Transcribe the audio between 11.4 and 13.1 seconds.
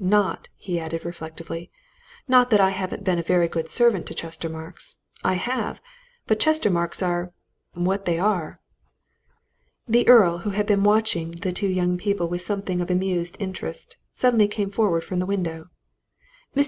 two young people with something of